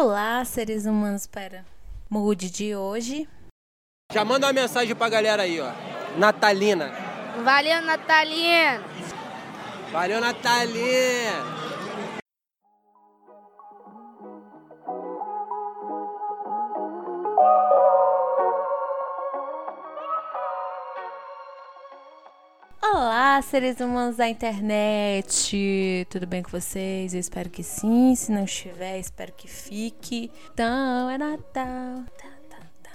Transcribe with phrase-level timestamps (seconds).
[0.00, 1.26] Olá, seres humanos.
[1.26, 1.66] Pera.
[2.08, 3.28] Mood de hoje.
[4.12, 5.72] Já manda uma mensagem pra galera aí, ó.
[6.16, 6.88] Natalina.
[7.42, 8.80] Valeu, Natalina.
[9.90, 11.57] Valeu, Natalina.
[23.48, 26.06] Seres humanos da internet!
[26.10, 27.14] Tudo bem com vocês?
[27.14, 28.14] Eu espero que sim.
[28.14, 30.30] Se não estiver, espero que fique.
[30.52, 32.04] Então é Natal.
[32.18, 32.90] Tá, tá, tá.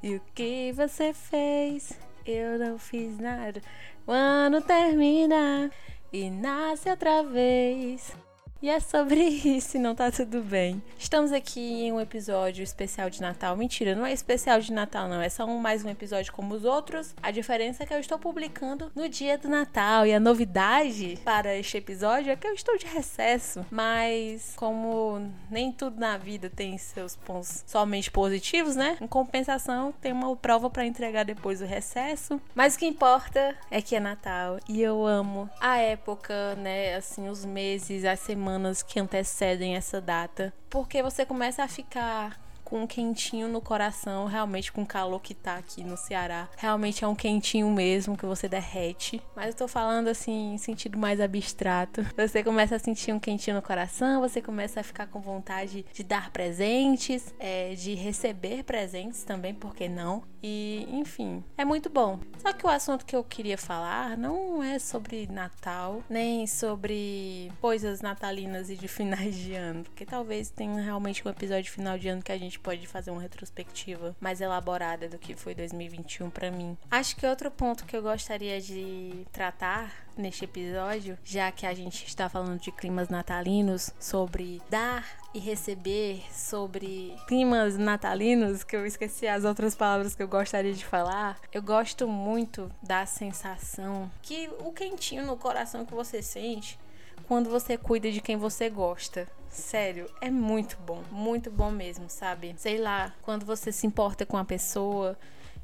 [0.00, 1.98] E o que você fez?
[2.24, 3.60] Eu não fiz nada.
[4.06, 5.68] O ano termina
[6.12, 8.12] e nasce outra vez.
[8.60, 10.82] E é sobre isso, não tá tudo bem.
[10.98, 13.56] Estamos aqui em um episódio especial de Natal.
[13.56, 15.22] Mentira, não é especial de Natal, não.
[15.22, 17.14] É só um, mais um episódio como os outros.
[17.22, 20.04] A diferença é que eu estou publicando no dia do Natal.
[20.04, 23.64] E a novidade para este episódio é que eu estou de recesso.
[23.70, 28.98] Mas, como nem tudo na vida tem seus pontos somente positivos, né?
[29.00, 32.40] Em compensação, tem uma prova para entregar depois do recesso.
[32.56, 34.58] Mas o que importa é que é Natal.
[34.68, 36.96] E eu amo a época, né?
[36.96, 42.40] Assim, os meses, as semanas semanas que antecedem essa data, porque você começa a ficar
[42.68, 46.48] com um quentinho no coração, realmente com o calor que tá aqui no Ceará.
[46.58, 49.22] Realmente é um quentinho mesmo que você derrete.
[49.34, 52.04] Mas eu tô falando assim em sentido mais abstrato.
[52.14, 56.04] Você começa a sentir um quentinho no coração, você começa a ficar com vontade de
[56.04, 60.22] dar presentes, é, de receber presentes também, por que não?
[60.42, 62.20] E, enfim, é muito bom.
[62.38, 68.00] Só que o assunto que eu queria falar não é sobre Natal, nem sobre coisas
[68.00, 72.22] natalinas e de finais de ano, porque talvez tenha realmente um episódio final de ano
[72.22, 76.76] que a gente pode fazer uma retrospectiva mais elaborada do que foi 2021 para mim.
[76.90, 82.06] Acho que outro ponto que eu gostaria de tratar neste episódio, já que a gente
[82.06, 89.28] está falando de climas natalinos, sobre dar e receber, sobre climas natalinos, que eu esqueci
[89.28, 91.38] as outras palavras que eu gostaria de falar.
[91.52, 96.78] Eu gosto muito da sensação que o quentinho no coração que você sente
[97.26, 99.26] quando você cuida de quem você gosta.
[99.48, 102.54] Sério, é muito bom, muito bom mesmo, sabe?
[102.58, 105.18] Sei lá, quando você se importa com a pessoa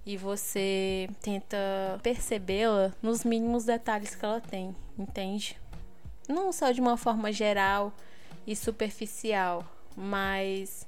[0.07, 1.57] e você tenta
[2.03, 5.59] percebê-la nos mínimos detalhes que ela tem, entende?
[6.29, 7.93] Não só de uma forma geral
[8.47, 9.65] e superficial,
[9.97, 10.87] mas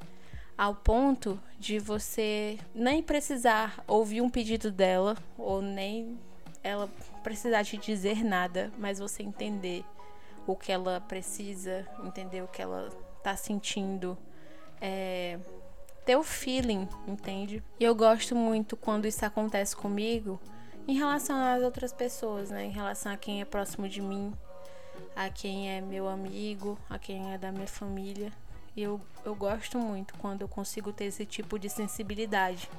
[0.57, 6.19] ao ponto de você nem precisar ouvir um pedido dela ou nem
[6.63, 6.89] ela
[7.23, 9.85] precisar te dizer nada, mas você entender
[10.47, 12.91] o que ela precisa, entender o que ela
[13.23, 14.17] tá sentindo.
[14.81, 15.39] É,
[16.05, 17.63] ter o feeling, entende?
[17.81, 20.41] E eu gosto muito quando isso acontece comigo
[20.87, 22.65] em relação às outras pessoas, né?
[22.65, 24.33] Em relação a quem é próximo de mim,
[25.17, 28.33] a quem é meu amigo, a quem é da minha família.
[28.77, 32.71] E eu, eu gosto muito quando eu consigo ter esse tipo de sensibilidade.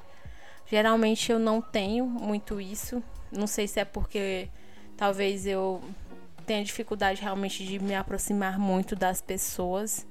[0.65, 3.03] Geralmente eu não tenho muito isso.
[3.29, 4.47] Não sei se é porque
[4.95, 5.81] talvez eu
[6.47, 10.07] tenha dificuldade realmente de me aproximar muito das pessoas,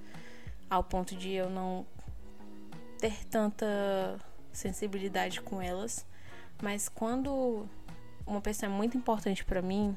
[0.69, 1.87] ao ponto de eu não
[2.99, 3.67] ter tanta
[4.53, 6.05] sensibilidade com elas.
[6.63, 7.67] Mas quando
[8.27, 9.97] uma pessoa é muito importante para mim,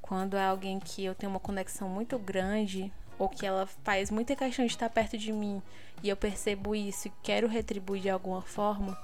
[0.00, 4.36] quando é alguém que eu tenho uma conexão muito grande, ou que ela faz muita
[4.36, 5.60] questão de estar perto de mim
[6.02, 8.96] e eu percebo isso e quero retribuir de alguma forma,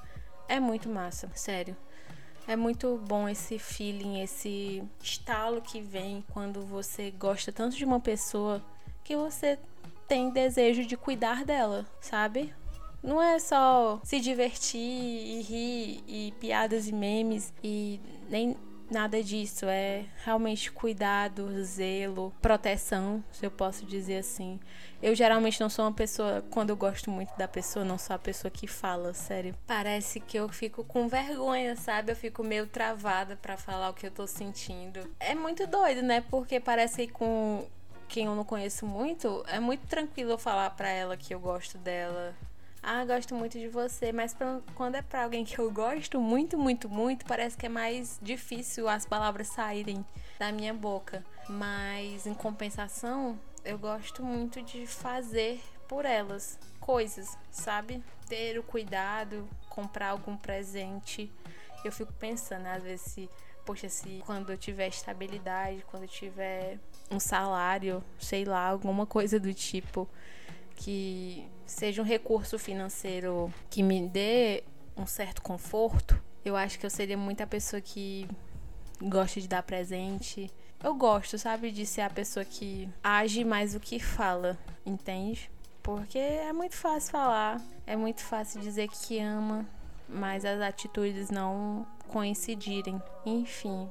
[0.49, 1.76] é muito massa, sério.
[2.48, 8.00] É muito bom esse feeling, esse estalo que vem quando você gosta tanto de uma
[8.00, 8.64] pessoa
[9.04, 9.59] que você
[10.09, 12.54] tem desejo de cuidar dela, sabe?
[13.03, 18.00] Não é só se divertir e rir e piadas e memes e
[18.31, 18.56] nem
[18.91, 19.66] nada disso.
[19.66, 24.59] É realmente cuidado, zelo, proteção, se eu posso dizer assim.
[25.03, 28.19] Eu geralmente não sou uma pessoa, quando eu gosto muito da pessoa, não sou a
[28.19, 29.54] pessoa que fala, sério.
[29.66, 32.12] Parece que eu fico com vergonha, sabe?
[32.12, 35.00] Eu fico meio travada para falar o que eu tô sentindo.
[35.20, 36.20] É muito doido, né?
[36.28, 37.65] Porque parece que com
[38.09, 41.76] quem eu não conheço muito, é muito tranquilo eu falar para ela que eu gosto
[41.78, 42.34] dela,
[42.83, 46.56] ah, gosto muito de você, mas pra, quando é pra alguém que eu gosto muito,
[46.56, 50.05] muito, muito, parece que é mais difícil as palavras saírem
[50.38, 51.25] da minha boca.
[51.49, 58.02] Mas em compensação, eu gosto muito de fazer por elas coisas, sabe?
[58.29, 61.31] Ter o cuidado, comprar algum presente.
[61.85, 63.31] Eu fico pensando, às vezes, se,
[63.64, 66.79] poxa, se quando eu tiver estabilidade, quando eu tiver
[67.11, 70.08] um salário, sei lá, alguma coisa do tipo
[70.76, 74.65] que seja um recurso financeiro que me dê
[74.97, 78.26] um certo conforto, eu acho que eu seria muita pessoa que
[79.00, 80.50] gosta de dar presente.
[80.82, 85.50] Eu gosto, sabe, de ser a pessoa que age mais do que fala, entende?
[85.82, 89.67] Porque é muito fácil falar, é muito fácil dizer que ama,
[90.09, 93.00] mas as atitudes não coincidirem.
[93.26, 93.88] Enfim.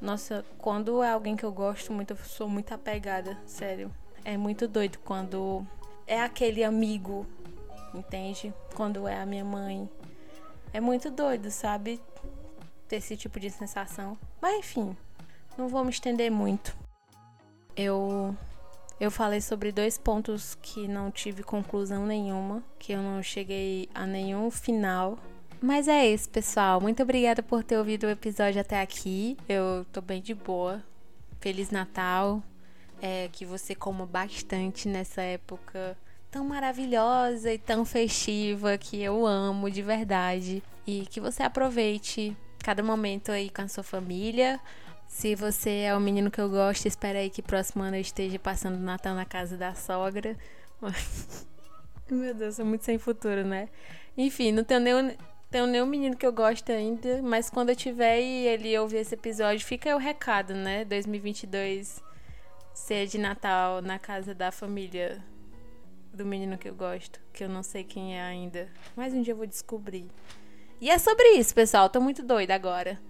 [0.00, 3.90] Nossa, quando é alguém que eu gosto muito, eu sou muito apegada, sério.
[4.24, 5.66] É muito doido quando
[6.12, 7.26] é aquele amigo,
[7.94, 8.52] entende?
[8.74, 9.88] Quando é a minha mãe.
[10.70, 11.98] É muito doido, sabe?
[12.86, 14.18] Ter esse tipo de sensação.
[14.40, 14.94] Mas enfim,
[15.56, 16.76] não vou me estender muito.
[17.74, 18.36] Eu
[19.00, 24.06] eu falei sobre dois pontos que não tive conclusão nenhuma, que eu não cheguei a
[24.06, 25.18] nenhum final.
[25.62, 26.78] Mas é isso, pessoal.
[26.78, 29.38] Muito obrigada por ter ouvido o episódio até aqui.
[29.48, 30.84] Eu tô bem de boa.
[31.40, 32.42] Feliz Natal.
[33.00, 35.96] É, que você coma bastante nessa época
[36.32, 40.62] tão maravilhosa e tão festiva que eu amo de verdade.
[40.84, 44.58] E que você aproveite cada momento aí com a sua família
[45.12, 48.38] se você é o menino que eu gosto, espera aí que próximo ano eu esteja
[48.38, 50.36] passando o Natal na casa da sogra.
[52.10, 53.68] Meu Deus, sou muito sem futuro, né?
[54.16, 55.14] Enfim, não tenho nenhum,
[55.50, 59.14] tenho nenhum menino que eu gosto ainda, mas quando eu tiver e ele ouvir esse
[59.14, 60.82] episódio, fica o recado, né?
[60.86, 62.02] 2022
[62.72, 65.22] ser de Natal na casa da família
[66.12, 69.32] do menino que eu gosto, que eu não sei quem é ainda, mas um dia
[69.32, 70.06] eu vou descobrir.
[70.80, 71.88] E é sobre isso, pessoal.
[71.88, 73.00] Tô muito doida agora.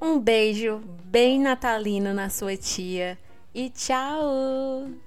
[0.00, 3.18] Um beijo bem natalino na sua tia
[3.54, 5.05] e tchau!